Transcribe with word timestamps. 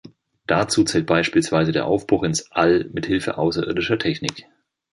Dazu 0.47 0.83
zählt 0.83 1.05
beispielsweise 1.05 1.71
der 1.71 1.85
Aufbruch 1.85 2.23
ins 2.23 2.51
All 2.51 2.89
mit 2.91 3.05
Hilfe 3.05 3.37
außerirdischer 3.37 3.99
Technik. 3.99 4.47